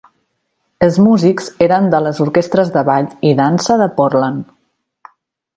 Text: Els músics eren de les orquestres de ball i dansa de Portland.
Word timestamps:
Els 0.85 0.95
músics 1.07 1.51
eren 1.67 1.91
de 1.95 2.01
les 2.07 2.21
orquestres 2.27 2.73
de 2.79 2.85
ball 2.89 3.13
i 3.33 3.37
dansa 3.43 3.79
de 3.83 3.91
Portland. 4.01 4.53